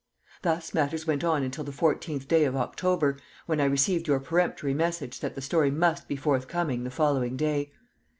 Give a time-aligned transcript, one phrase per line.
[0.41, 4.73] Thus matters went on until the 14th day of October, when I received your peremptory
[4.73, 7.71] message that the story must be forthcoming the following day.